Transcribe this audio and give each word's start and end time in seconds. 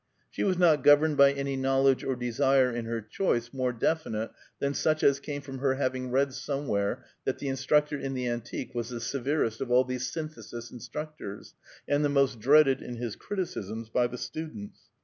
She 0.31 0.43
was 0.43 0.57
not 0.57 0.83
governed 0.83 1.15
by 1.17 1.31
any 1.31 1.55
knowledge 1.55 2.03
or 2.03 2.15
desire 2.15 2.71
in 2.73 2.85
her 2.85 3.01
choice 3.01 3.53
more 3.53 3.71
definite 3.71 4.31
than 4.57 4.73
such 4.73 5.03
as 5.03 5.19
come 5.19 5.41
from 5.41 5.59
her 5.59 5.75
having 5.75 6.09
read 6.09 6.33
somewhere 6.33 7.05
that 7.23 7.37
the 7.37 7.47
instructor 7.47 7.99
in 7.99 8.15
the 8.15 8.27
antique 8.27 8.73
was 8.73 8.89
the 8.89 8.99
severest 8.99 9.61
of 9.61 9.69
all 9.69 9.83
the 9.83 9.99
Synthesis 9.99 10.71
instructors, 10.71 11.53
and 11.87 12.03
the 12.03 12.09
most 12.09 12.39
dreaded 12.39 12.81
in 12.81 12.95
his 12.95 13.15
criticisms 13.15 13.89
by 13.89 14.07
the 14.07 14.17
students. 14.17 14.79